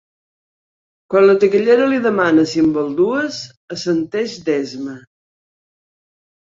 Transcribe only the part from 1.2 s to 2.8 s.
la taquillera li demana si en